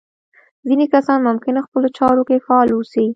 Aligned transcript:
ځينې 0.67 0.85
کسان 0.93 1.19
ممکن 1.27 1.55
خپلو 1.65 1.87
چارو 1.97 2.23
کې 2.27 2.43
فعال 2.45 2.69
واوسي. 2.71 3.05